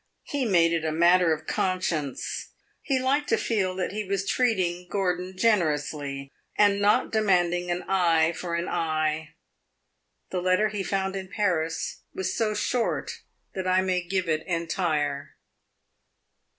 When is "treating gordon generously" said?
4.27-6.31